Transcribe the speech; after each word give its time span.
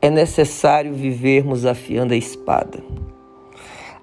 é 0.00 0.08
necessário 0.10 0.94
vivermos 0.94 1.66
afiando 1.66 2.14
a 2.14 2.16
espada. 2.16 2.82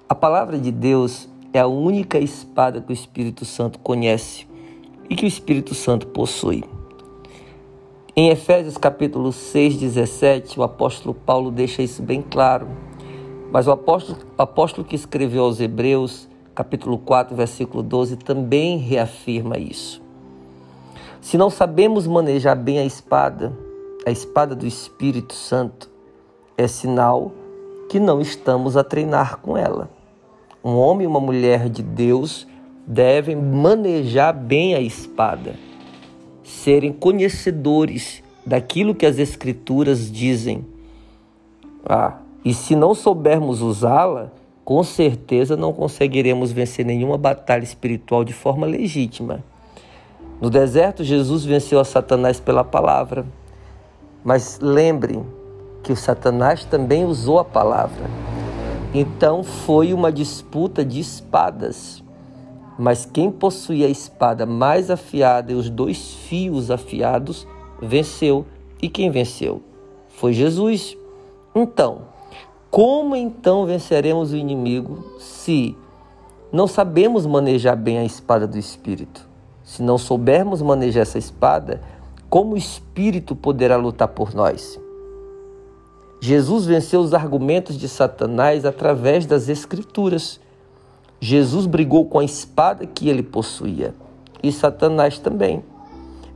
A 0.08 0.14
palavra 0.14 0.58
de 0.58 0.70
Deus 0.70 1.28
é 1.52 1.58
a 1.58 1.66
única 1.66 2.18
espada 2.18 2.82
que 2.82 2.90
o 2.90 2.92
Espírito 2.92 3.44
Santo 3.46 3.78
conhece 3.78 4.46
e 5.08 5.16
que 5.16 5.24
o 5.24 5.28
Espírito 5.28 5.74
Santo 5.74 6.06
possui. 6.08 6.64
Em 8.14 8.28
Efésios 8.28 8.76
capítulo 8.76 9.32
6, 9.32 9.76
17, 9.76 10.60
o 10.60 10.62
apóstolo 10.62 11.14
Paulo 11.14 11.50
deixa 11.50 11.82
isso 11.82 12.02
bem 12.02 12.22
claro. 12.22 12.68
Mas 13.50 13.66
o 13.66 13.70
apóstolo, 13.70 14.18
o 14.36 14.42
apóstolo 14.42 14.86
que 14.86 14.96
escreveu 14.96 15.44
aos 15.44 15.60
Hebreus, 15.60 16.28
capítulo 16.54 16.98
4, 16.98 17.34
versículo 17.34 17.82
12, 17.82 18.16
também 18.16 18.78
reafirma 18.78 19.58
isso. 19.58 20.02
Se 21.20 21.38
não 21.38 21.48
sabemos 21.48 22.06
manejar 22.06 22.54
bem 22.54 22.78
a 22.78 22.84
espada, 22.84 23.52
a 24.06 24.10
espada 24.12 24.54
do 24.54 24.64
Espírito 24.64 25.34
Santo, 25.34 25.90
é 26.56 26.68
sinal 26.68 27.32
que 27.90 27.98
não 27.98 28.20
estamos 28.20 28.76
a 28.76 28.84
treinar 28.84 29.38
com 29.38 29.56
ela. 29.56 29.90
Um 30.64 30.76
homem 30.76 31.04
e 31.04 31.08
uma 31.08 31.18
mulher 31.18 31.68
de 31.68 31.82
Deus 31.82 32.46
devem 32.86 33.34
manejar 33.34 34.32
bem 34.32 34.76
a 34.76 34.80
espada 34.80 35.56
serem 36.44 36.92
conhecedores 36.92 38.22
daquilo 38.46 38.94
que 38.94 39.04
as 39.04 39.18
Escrituras 39.18 40.10
dizem. 40.10 40.64
Ah, 41.84 42.18
e 42.44 42.54
se 42.54 42.76
não 42.76 42.94
soubermos 42.94 43.60
usá-la, 43.60 44.30
com 44.64 44.84
certeza 44.84 45.56
não 45.56 45.72
conseguiremos 45.72 46.52
vencer 46.52 46.86
nenhuma 46.86 47.18
batalha 47.18 47.64
espiritual 47.64 48.24
de 48.24 48.32
forma 48.32 48.66
legítima. 48.66 49.42
No 50.40 50.48
deserto, 50.48 51.02
Jesus 51.02 51.44
venceu 51.44 51.80
a 51.80 51.84
Satanás 51.84 52.38
pela 52.38 52.62
palavra. 52.62 53.26
Mas 54.26 54.58
lembrem 54.60 55.24
que 55.84 55.92
o 55.92 55.96
Satanás 55.96 56.64
também 56.64 57.04
usou 57.04 57.38
a 57.38 57.44
palavra. 57.44 58.10
Então 58.92 59.44
foi 59.44 59.94
uma 59.94 60.10
disputa 60.10 60.84
de 60.84 60.98
espadas. 60.98 62.02
Mas 62.76 63.06
quem 63.06 63.30
possuía 63.30 63.86
a 63.86 63.88
espada 63.88 64.44
mais 64.44 64.90
afiada 64.90 65.52
e 65.52 65.54
os 65.54 65.70
dois 65.70 66.12
fios 66.12 66.72
afiados 66.72 67.46
venceu. 67.80 68.44
E 68.82 68.88
quem 68.88 69.12
venceu? 69.12 69.62
Foi 70.08 70.32
Jesus. 70.32 70.98
Então, 71.54 72.08
como 72.68 73.14
então 73.14 73.64
venceremos 73.64 74.32
o 74.32 74.36
inimigo 74.36 75.04
se 75.20 75.78
não 76.50 76.66
sabemos 76.66 77.26
manejar 77.26 77.76
bem 77.76 77.98
a 77.98 78.04
espada 78.04 78.44
do 78.44 78.58
Espírito? 78.58 79.24
Se 79.62 79.84
não 79.84 79.96
soubermos 79.96 80.60
manejar 80.62 81.02
essa 81.02 81.16
espada, 81.16 81.80
como 82.36 82.52
o 82.52 82.58
Espírito 82.58 83.34
poderá 83.34 83.78
lutar 83.78 84.08
por 84.08 84.34
nós? 84.34 84.78
Jesus 86.20 86.66
venceu 86.66 87.00
os 87.00 87.14
argumentos 87.14 87.78
de 87.78 87.88
Satanás 87.88 88.66
através 88.66 89.24
das 89.24 89.48
Escrituras. 89.48 90.38
Jesus 91.18 91.64
brigou 91.64 92.04
com 92.04 92.18
a 92.18 92.24
espada 92.24 92.84
que 92.84 93.08
ele 93.08 93.22
possuía, 93.22 93.94
e 94.42 94.52
Satanás 94.52 95.18
também. 95.18 95.64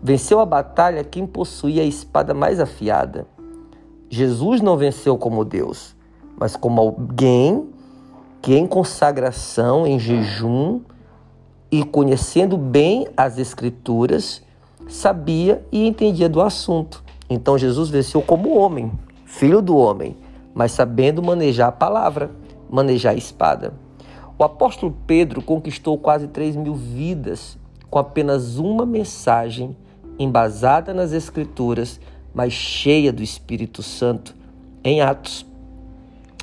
Venceu 0.02 0.40
a 0.40 0.46
batalha 0.46 1.04
quem 1.04 1.26
possuía 1.26 1.82
a 1.82 1.84
espada 1.84 2.32
mais 2.32 2.60
afiada. 2.60 3.26
Jesus 4.08 4.62
não 4.62 4.78
venceu 4.78 5.18
como 5.18 5.44
Deus, 5.44 5.94
mas 6.34 6.56
como 6.56 6.80
alguém 6.80 7.68
que 8.40 8.54
em 8.54 8.66
consagração, 8.66 9.86
em 9.86 9.98
jejum 9.98 10.80
e 11.70 11.84
conhecendo 11.84 12.56
bem 12.56 13.06
as 13.14 13.36
Escrituras, 13.36 14.42
sabia 14.90 15.64
e 15.70 15.86
entendia 15.86 16.28
do 16.28 16.42
assunto. 16.42 17.02
Então 17.28 17.56
Jesus 17.56 17.88
venceu 17.88 18.20
como 18.20 18.58
homem, 18.58 18.90
filho 19.24 19.62
do 19.62 19.76
homem, 19.76 20.16
mas 20.52 20.72
sabendo 20.72 21.22
manejar 21.22 21.68
a 21.68 21.72
palavra, 21.72 22.30
manejar 22.68 23.12
a 23.12 23.16
espada. 23.16 23.72
O 24.36 24.42
apóstolo 24.42 24.96
Pedro 25.06 25.40
conquistou 25.40 25.96
quase 25.96 26.26
3 26.26 26.56
mil 26.56 26.74
vidas 26.74 27.56
com 27.88 27.98
apenas 27.98 28.56
uma 28.56 28.84
mensagem 28.84 29.76
embasada 30.18 30.92
nas 30.92 31.12
Escrituras, 31.12 32.00
mas 32.34 32.52
cheia 32.52 33.12
do 33.12 33.22
Espírito 33.22 33.82
Santo, 33.82 34.34
em 34.82 35.00
Atos, 35.00 35.46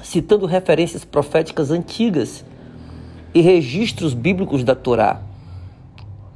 citando 0.03 0.45
referências 0.45 1.03
proféticas 1.03 1.69
antigas 1.69 2.45
e 3.33 3.41
registros 3.41 4.13
bíblicos 4.13 4.63
da 4.63 4.75
Torá. 4.75 5.26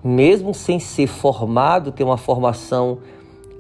Mesmo 0.03 0.53
sem 0.53 0.79
ser 0.79 1.07
formado, 1.07 1.91
ter 1.91 2.03
uma 2.03 2.17
formação 2.17 2.99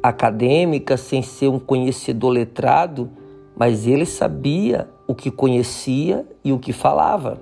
acadêmica, 0.01 0.97
sem 0.97 1.21
ser 1.21 1.47
um 1.47 1.59
conhecedor 1.59 2.31
letrado, 2.31 3.09
mas 3.55 3.85
ele 3.85 4.05
sabia 4.05 4.89
o 5.07 5.13
que 5.13 5.29
conhecia 5.29 6.25
e 6.43 6.51
o 6.51 6.57
que 6.57 6.73
falava. 6.73 7.39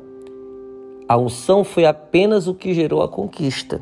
A 1.08 1.18
unção 1.18 1.64
foi 1.64 1.86
apenas 1.86 2.48
o 2.48 2.54
que 2.54 2.74
gerou 2.74 3.02
a 3.02 3.08
conquista. 3.08 3.82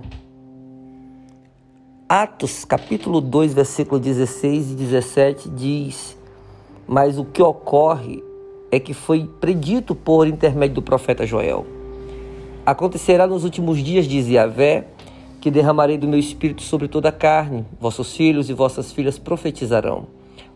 Atos 2.07 2.63
capítulo 2.63 3.19
2, 3.19 3.53
versículo 3.53 3.99
16 3.99 4.71
e 4.71 4.75
17 4.75 5.49
diz: 5.49 6.17
Mas 6.87 7.17
o 7.17 7.25
que 7.25 7.41
ocorre 7.41 8.23
é 8.71 8.79
que 8.79 8.93
foi 8.93 9.29
predito 9.41 9.93
por 9.93 10.27
intermédio 10.27 10.75
do 10.75 10.81
profeta 10.81 11.25
Joel. 11.25 11.65
Acontecerá 12.65 13.25
nos 13.25 13.43
últimos 13.43 13.79
dias, 13.79 14.05
diz 14.05 14.27
Yahvé, 14.27 14.87
que 15.47 15.51
derramarei 15.51 15.97
do 15.97 16.09
meu 16.09 16.19
espírito 16.19 16.61
sobre 16.61 16.89
toda 16.89 17.07
a 17.07 17.11
carne. 17.11 17.65
Vossos 17.79 18.13
filhos 18.13 18.49
e 18.49 18.53
vossas 18.53 18.91
filhas 18.91 19.17
profetizarão. 19.17 20.07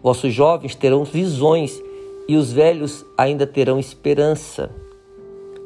Vossos 0.03 0.34
jovens 0.34 0.75
terão 0.75 1.06
visões 1.06 1.81
e 2.28 2.35
os 2.35 2.52
velhos 2.52 3.06
ainda 3.18 3.47
terão 3.47 3.79
esperança. 3.79 4.69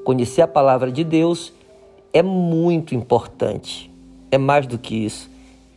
Conhecer 0.03 0.43
a 0.43 0.47
palavra 0.47 0.91
de 0.91 1.03
Deus 1.03 1.51
é 2.13 2.21
muito 2.21 2.93
importante. 2.93 3.91
É 4.29 4.37
mais 4.37 4.67
do 4.67 4.77
que 4.77 4.93
isso, 4.93 5.27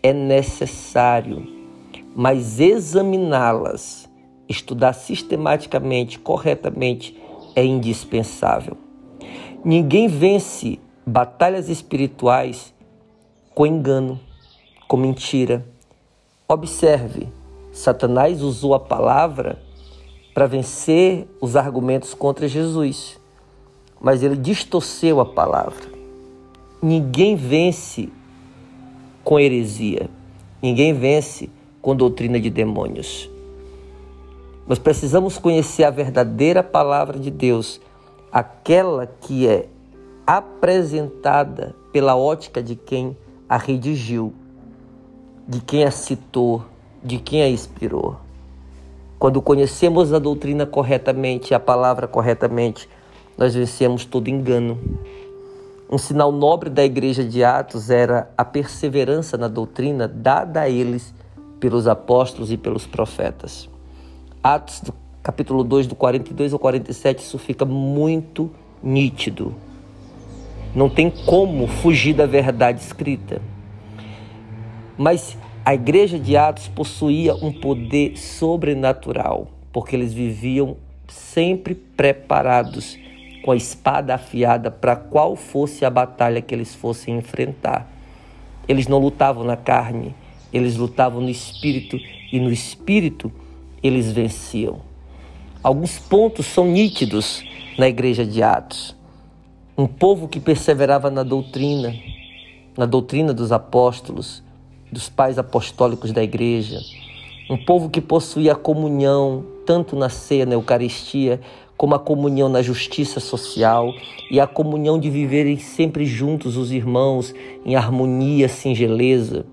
é 0.03 0.12
necessário. 0.12 1.48
Mas 2.15 2.60
examiná-las, 2.60 4.10
estudar 4.47 4.92
sistematicamente, 4.92 6.19
corretamente, 6.19 7.19
é 7.56 7.65
indispensável. 7.65 8.76
Ninguém 9.65 10.06
vence 10.06 10.78
batalhas 11.06 11.70
espirituais 11.70 12.76
com 13.59 13.67
engano, 13.67 14.21
com 14.87 14.97
mentira. 14.97 15.67
Observe, 16.47 17.27
Satanás 17.73 18.41
usou 18.41 18.73
a 18.73 18.79
palavra 18.79 19.59
para 20.33 20.47
vencer 20.47 21.27
os 21.41 21.57
argumentos 21.57 22.15
contra 22.15 22.47
Jesus 22.47 23.19
mas 24.01 24.23
ele 24.23 24.37
distorceu 24.37 25.21
a 25.21 25.27
palavra. 25.27 25.87
Ninguém 26.81 27.35
vence 27.35 28.09
com 29.25 29.39
heresia, 29.39 30.09
ninguém 30.63 30.93
vence 30.93 31.51
com 31.83 31.97
doutrina 31.97 32.41
de 32.41 32.49
demônios. 32.49 33.29
Nós 34.67 34.79
precisamos 34.79 35.39
conhecer 35.39 35.85
a 35.85 35.91
verdadeira 35.91 36.63
palavra 36.63 37.19
de 37.19 37.31
Deus, 37.31 37.81
aquela 38.31 39.07
que 39.07 39.49
é 39.49 39.67
apresentada 40.27 41.75
pela 41.91 42.15
ótica 42.15 42.63
de 42.63 42.77
quem 42.77 43.17
a 43.48 43.56
redigiu, 43.56 44.34
de 45.47 45.60
quem 45.60 45.84
a 45.84 45.91
citou, 45.91 46.64
de 47.03 47.19
quem 47.19 47.42
a 47.42 47.48
inspirou. 47.48 48.16
Quando 49.19 49.41
conhecemos 49.41 50.12
a 50.12 50.19
doutrina 50.19 50.66
corretamente, 50.66 51.54
a 51.54 51.59
palavra 51.59 52.06
corretamente, 52.06 52.88
nós 53.36 53.54
vencemos 53.54 54.04
todo 54.04 54.28
engano. 54.28 54.78
Um 55.91 55.97
sinal 55.97 56.31
nobre 56.31 56.69
da 56.69 56.84
igreja 56.84 57.25
de 57.25 57.42
Atos 57.42 57.88
era 57.88 58.31
a 58.36 58.44
perseverança 58.44 59.39
na 59.39 59.48
doutrina 59.48 60.06
dada 60.06 60.60
a 60.60 60.68
eles 60.68 61.15
pelos 61.59 61.89
apóstolos 61.89 62.53
e 62.53 62.56
pelos 62.56 62.86
profetas. 62.86 63.68
Atos, 64.42 64.83
capítulo 65.22 65.65
2, 65.65 65.86
do 65.86 65.94
42 65.94 66.53
ao 66.53 66.59
47, 66.59 67.24
isso 67.24 67.39
fica 67.39 67.65
muito 67.65 68.51
nítido. 68.83 69.54
Não 70.74 70.88
tem 70.88 71.10
como 71.10 71.66
fugir 71.66 72.15
da 72.15 72.26
verdade 72.26 72.80
escrita. 72.80 73.41
Mas 74.97 75.36
a 75.65 75.74
igreja 75.74 76.18
de 76.18 76.36
Atos 76.36 76.68
possuía 76.68 77.34
um 77.34 77.53
poder 77.53 78.16
sobrenatural, 78.16 79.48
porque 79.72 79.94
eles 79.94 80.12
viviam 80.12 80.76
sempre 81.09 81.74
preparados 81.74 82.98
com 83.42 83.53
a 83.53 83.56
espada 83.56 84.15
afiada 84.15 84.70
para 84.70 84.97
qual 84.97 85.36
fosse 85.36 85.84
a 85.84 85.91
batalha 85.91 86.42
que 86.42 86.54
eles 86.54 86.74
fossem 86.74 87.16
enfrentar. 87.16 87.91
Eles 88.66 88.86
não 88.86 88.98
lutavam 88.98 89.44
na 89.44 89.56
carne, 89.56 90.15
eles 90.53 90.76
lutavam 90.76 91.20
no 91.20 91.30
espírito 91.30 91.98
e 92.32 92.38
no 92.38 92.50
espírito 92.50 93.32
eles 93.82 94.12
venciam. 94.12 94.80
Alguns 95.62 95.98
pontos 95.98 96.47
são 96.47 96.66
nítidos 96.66 97.42
na 97.78 97.88
igreja 97.88 98.24
de 98.24 98.42
Atos. 98.42 98.97
Um 99.78 99.86
povo 99.86 100.27
que 100.27 100.41
perseverava 100.41 101.09
na 101.09 101.22
doutrina, 101.22 101.95
na 102.77 102.84
doutrina 102.84 103.33
dos 103.33 103.53
apóstolos, 103.53 104.42
dos 104.91 105.09
pais 105.09 105.39
apostólicos 105.39 106.10
da 106.10 106.21
igreja. 106.21 106.80
Um 107.48 107.57
povo 107.57 107.89
que 107.89 108.01
possuía 108.01 108.54
a 108.54 108.57
comunhão, 108.57 109.45
tanto 109.65 109.95
na 109.95 110.09
ceia, 110.09 110.45
na 110.45 110.54
Eucaristia, 110.54 111.41
como 111.77 111.95
a 111.95 111.98
comunhão 112.01 112.48
na 112.48 112.60
justiça 112.60 113.21
social 113.21 113.95
e 114.28 114.41
a 114.41 114.48
comunhão 114.48 114.98
de 114.98 115.09
viverem 115.09 115.59
sempre 115.59 116.04
juntos 116.07 116.57
os 116.57 116.72
irmãos 116.72 117.33
em 117.65 117.77
harmonia, 117.77 118.48
singeleza. 118.48 119.47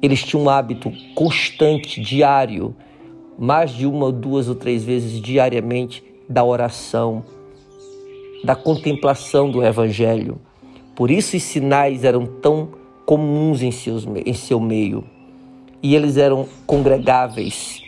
Eles 0.00 0.22
tinham 0.22 0.44
um 0.44 0.48
hábito 0.48 0.92
constante, 1.16 2.00
diário, 2.00 2.72
mais 3.36 3.72
de 3.72 3.84
uma, 3.84 4.12
duas 4.12 4.48
ou 4.48 4.54
três 4.54 4.84
vezes 4.84 5.20
diariamente, 5.20 6.04
da 6.28 6.44
oração, 6.44 7.24
da 8.44 8.54
contemplação 8.54 9.50
do 9.50 9.64
Evangelho. 9.64 10.40
Por 10.94 11.10
isso 11.10 11.36
os 11.36 11.42
sinais 11.42 12.04
eram 12.04 12.26
tão 12.26 12.68
comuns 13.04 13.62
em, 13.62 13.70
seus, 13.70 14.06
em 14.24 14.34
seu 14.34 14.60
meio. 14.60 15.04
E 15.82 15.94
eles 15.94 16.16
eram 16.16 16.46
congregáveis, 16.66 17.82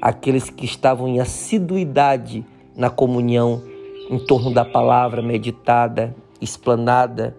aqueles 0.00 0.50
que 0.50 0.64
estavam 0.64 1.08
em 1.08 1.20
assiduidade 1.20 2.44
na 2.76 2.88
comunhão 2.88 3.62
em 4.10 4.18
torno 4.18 4.52
da 4.52 4.64
palavra 4.64 5.22
meditada, 5.22 6.14
explanada, 6.40 7.36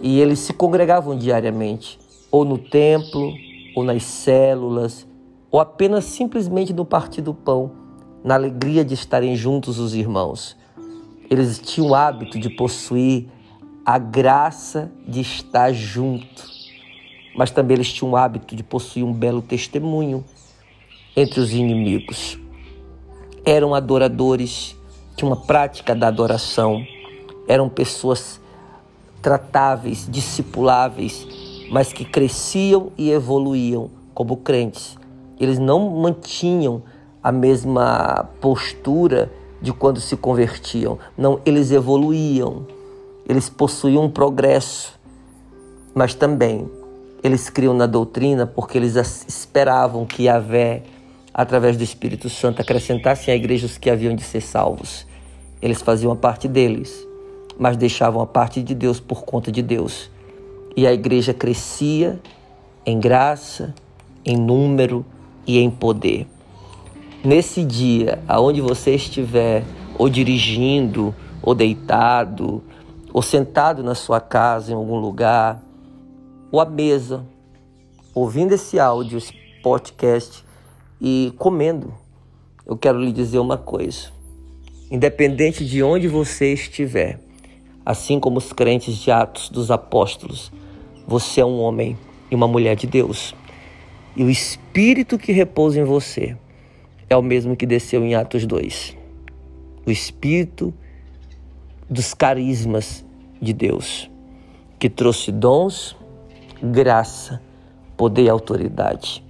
e 0.00 0.20
eles 0.20 0.38
se 0.38 0.52
congregavam 0.52 1.16
diariamente, 1.16 1.98
ou 2.30 2.44
no 2.44 2.58
templo, 2.58 3.32
ou 3.74 3.84
nas 3.84 4.04
células, 4.04 5.06
ou 5.50 5.60
apenas 5.60 6.04
simplesmente 6.04 6.72
no 6.72 6.84
partir 6.84 7.20
do 7.20 7.32
pão, 7.32 7.72
na 8.22 8.34
alegria 8.34 8.84
de 8.84 8.94
estarem 8.94 9.34
juntos 9.34 9.78
os 9.78 9.94
irmãos. 9.94 10.56
Eles 11.30 11.58
tinham 11.58 11.90
o 11.90 11.94
hábito 11.94 12.38
de 12.38 12.48
possuir 12.48 13.26
a 13.84 13.98
graça 13.98 14.90
de 15.06 15.20
estar 15.20 15.72
junto, 15.72 16.44
mas 17.36 17.50
também 17.50 17.76
eles 17.76 17.92
tinham 17.92 18.12
o 18.12 18.16
hábito 18.16 18.56
de 18.56 18.62
possuir 18.62 19.04
um 19.04 19.12
belo 19.12 19.42
testemunho 19.42 20.24
entre 21.14 21.40
os 21.40 21.52
inimigos. 21.52 22.38
Eram 23.44 23.74
adoradores, 23.74 24.76
tinham 25.16 25.32
uma 25.32 25.44
prática 25.44 25.94
da 25.94 26.08
adoração, 26.08 26.82
eram 27.46 27.68
pessoas 27.68 28.40
tratáveis, 29.20 30.08
discipuláveis, 30.10 31.26
mas 31.70 31.92
que 31.92 32.04
cresciam 32.04 32.92
e 32.96 33.10
evoluíam 33.10 33.90
como 34.14 34.36
crentes. 34.36 34.96
Eles 35.38 35.58
não 35.58 35.90
mantinham 35.90 36.82
a 37.22 37.30
mesma 37.30 38.28
postura 38.40 39.30
de 39.60 39.72
quando 39.72 40.00
se 40.00 40.16
convertiam. 40.16 40.98
Não, 41.16 41.40
eles 41.44 41.70
evoluíam. 41.70 42.66
Eles 43.28 43.48
possuíam 43.48 44.04
um 44.04 44.10
progresso, 44.10 44.98
mas 45.94 46.14
também 46.14 46.70
eles 47.22 47.50
criam 47.50 47.74
na 47.74 47.86
doutrina 47.86 48.46
porque 48.46 48.78
eles 48.78 48.96
esperavam 49.26 50.06
que 50.06 50.24
Yahvé 50.24 50.82
através 51.38 51.76
do 51.76 51.84
Espírito 51.84 52.28
Santo, 52.28 52.60
acrescentassem 52.60 53.32
à 53.32 53.36
igreja 53.36 53.64
os 53.64 53.78
que 53.78 53.88
haviam 53.88 54.12
de 54.12 54.24
ser 54.24 54.40
salvos. 54.40 55.06
Eles 55.62 55.80
faziam 55.80 56.10
a 56.10 56.16
parte 56.16 56.48
deles, 56.48 57.06
mas 57.56 57.76
deixavam 57.76 58.20
a 58.20 58.26
parte 58.26 58.60
de 58.60 58.74
Deus 58.74 58.98
por 58.98 59.22
conta 59.22 59.52
de 59.52 59.62
Deus. 59.62 60.10
E 60.76 60.84
a 60.84 60.92
igreja 60.92 61.32
crescia 61.32 62.18
em 62.84 62.98
graça, 62.98 63.72
em 64.24 64.36
número 64.36 65.06
e 65.46 65.60
em 65.60 65.70
poder. 65.70 66.26
Nesse 67.28 67.62
dia, 67.62 68.18
aonde 68.26 68.62
você 68.62 68.94
estiver, 68.94 69.62
ou 69.98 70.08
dirigindo, 70.08 71.14
ou 71.42 71.54
deitado, 71.54 72.64
ou 73.12 73.20
sentado 73.20 73.82
na 73.82 73.94
sua 73.94 74.18
casa 74.18 74.72
em 74.72 74.74
algum 74.74 74.98
lugar, 74.98 75.62
ou 76.50 76.58
à 76.58 76.64
mesa, 76.64 77.26
ouvindo 78.14 78.54
esse 78.54 78.80
áudio, 78.80 79.18
esse 79.18 79.34
podcast, 79.62 80.42
e 80.98 81.34
comendo. 81.36 81.92
Eu 82.64 82.78
quero 82.78 82.98
lhe 82.98 83.12
dizer 83.12 83.40
uma 83.40 83.58
coisa. 83.58 84.08
Independente 84.90 85.66
de 85.66 85.82
onde 85.82 86.08
você 86.08 86.54
estiver, 86.54 87.20
assim 87.84 88.18
como 88.18 88.38
os 88.38 88.54
crentes 88.54 88.96
de 88.96 89.10
Atos 89.10 89.50
dos 89.50 89.70
Apóstolos, 89.70 90.50
você 91.06 91.42
é 91.42 91.44
um 91.44 91.60
homem 91.60 91.94
e 92.30 92.34
uma 92.34 92.48
mulher 92.48 92.74
de 92.74 92.86
Deus. 92.86 93.34
E 94.16 94.24
o 94.24 94.30
Espírito 94.30 95.18
que 95.18 95.30
repousa 95.30 95.78
em 95.78 95.84
você 95.84 96.34
é 97.08 97.16
o 97.16 97.22
mesmo 97.22 97.56
que 97.56 97.66
desceu 97.66 98.04
em 98.04 98.14
Atos 98.14 98.46
2. 98.46 98.96
O 99.86 99.90
Espírito 99.90 100.72
dos 101.88 102.12
carismas 102.12 103.04
de 103.40 103.52
Deus, 103.52 104.10
que 104.78 104.90
trouxe 104.90 105.32
dons, 105.32 105.96
graça, 106.62 107.40
poder 107.96 108.24
e 108.24 108.28
autoridade 108.28 109.24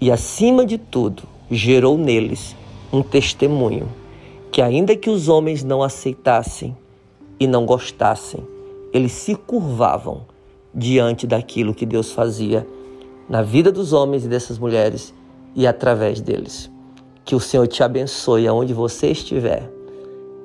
e, 0.00 0.10
acima 0.10 0.64
de 0.64 0.78
tudo, 0.78 1.22
gerou 1.50 1.96
neles 1.96 2.54
um 2.92 3.02
testemunho 3.02 3.88
que, 4.52 4.60
ainda 4.60 4.94
que 4.94 5.10
os 5.10 5.28
homens 5.28 5.64
não 5.64 5.82
aceitassem 5.82 6.76
e 7.40 7.46
não 7.46 7.64
gostassem, 7.66 8.40
eles 8.92 9.12
se 9.12 9.34
curvavam 9.34 10.22
diante 10.74 11.26
daquilo 11.26 11.74
que 11.74 11.86
Deus 11.86 12.12
fazia 12.12 12.66
na 13.28 13.42
vida 13.42 13.72
dos 13.72 13.92
homens 13.92 14.24
e 14.24 14.28
dessas 14.28 14.58
mulheres 14.58 15.14
e 15.54 15.66
através 15.66 16.20
deles. 16.20 16.70
Que 17.26 17.34
o 17.34 17.40
Senhor 17.40 17.66
te 17.66 17.82
abençoe 17.82 18.46
aonde 18.46 18.72
você 18.72 19.08
estiver. 19.08 19.68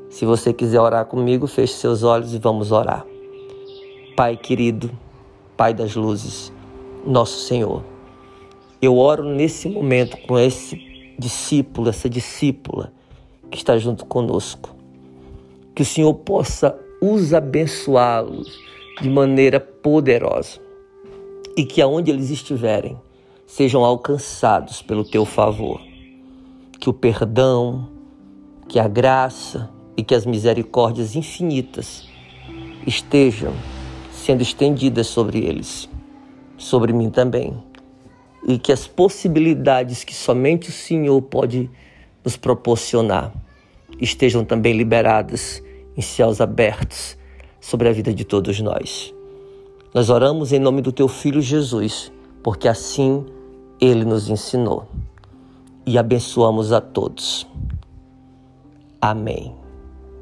Se 0.10 0.26
você 0.26 0.52
quiser 0.52 0.82
orar 0.82 1.06
comigo, 1.06 1.46
feche 1.46 1.76
seus 1.76 2.02
olhos 2.02 2.34
e 2.34 2.40
vamos 2.40 2.72
orar. 2.72 3.06
Pai 4.16 4.36
querido, 4.36 4.90
Pai 5.56 5.76
das 5.76 5.96
luzes, 5.96 6.52
nosso 7.06 7.38
Senhor. 7.42 7.84
Eu 8.82 8.98
oro 8.98 9.24
nesse 9.24 9.70
momento 9.70 10.18
com 10.26 10.40
esse 10.40 10.76
discípulo, 11.20 11.90
essa 11.90 12.10
discípula 12.10 12.92
que 13.52 13.60
está 13.60 13.78
junto 13.78 14.04
conosco. 14.04 14.76
Que 15.76 15.84
o 15.84 15.86
Senhor 15.86 16.16
possa 16.16 16.76
os 17.00 17.32
abençoá-los 17.32 18.60
de 19.00 19.08
maneira 19.08 19.60
poderosa 19.60 20.60
e 21.56 21.64
que 21.64 21.80
aonde 21.80 22.10
eles 22.10 22.32
estiverem 22.32 22.98
sejam 23.46 23.86
alcançados 23.86 24.82
pelo 24.82 25.04
teu 25.04 25.26
favor. 25.26 25.91
Que 26.82 26.90
o 26.90 26.94
perdão, 26.94 27.88
que 28.68 28.78
a 28.78 28.90
graça 28.90 29.70
e 29.96 30.04
que 30.04 30.14
as 30.14 30.26
misericórdias 30.26 31.16
infinitas 31.16 32.10
estejam 32.86 33.54
sendo 34.12 34.42
estendidas 34.42 35.08
sobre 35.08 35.46
eles, 35.46 35.88
sobre 36.58 36.92
mim 36.92 37.10
também 37.10 37.72
e 38.44 38.58
que 38.58 38.72
as 38.72 38.88
possibilidades 38.88 40.04
que 40.04 40.14
somente 40.14 40.70
o 40.70 40.72
Senhor 40.72 41.22
pode 41.22 41.70
nos 42.24 42.38
proporcionar 42.38 43.32
estejam 44.00 44.44
também 44.44 44.74
liberadas 44.74 45.62
em 45.96 46.02
céus 46.02 46.42
abertos 46.42 47.18
sobre 47.60 47.88
a 47.88 47.92
vida 47.92 48.14
de 48.14 48.26
todos 48.26 48.60
nós. 48.60 49.14
Nós 49.94 50.10
oramos 50.10 50.52
em 50.52 50.60
nome 50.60 50.82
do 50.82 50.92
teu 50.92 51.08
filho 51.08 51.42
Jesus, 51.42 52.12
porque 52.42 52.68
assim 52.68 53.26
ele 53.80 54.06
nos 54.06 54.30
ensinou. 54.30 54.88
E 55.86 55.98
abençoamos 55.98 56.72
a 56.72 56.80
todos. 56.80 57.48
Amém. 59.00 59.56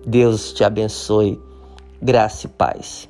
Deus 0.06 0.54
te 0.54 0.63
abençoe. 0.63 1.39
Graça 2.01 2.48
e 2.48 2.50
paz. 2.50 3.09